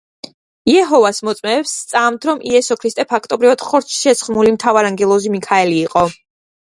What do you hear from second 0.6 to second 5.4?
იეჰოვას მოწმეებს სწამთ რომ იესო ქრისტე ფაქტობრივად ხორცშესხმული მთავარანგელოზი